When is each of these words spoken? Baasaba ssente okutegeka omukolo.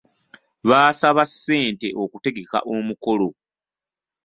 Baasaba 0.69 1.23
ssente 1.31 1.87
okutegeka 2.03 2.57
omukolo. 2.75 3.29